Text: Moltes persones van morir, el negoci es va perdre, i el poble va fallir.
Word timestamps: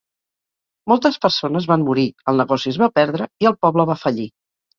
Moltes 0.91 1.19
persones 1.25 1.67
van 1.73 1.83
morir, 1.89 2.07
el 2.33 2.41
negoci 2.43 2.73
es 2.73 2.81
va 2.85 2.89
perdre, 3.01 3.29
i 3.45 3.51
el 3.53 3.57
poble 3.67 3.87
va 3.93 3.99
fallir. 4.07 4.29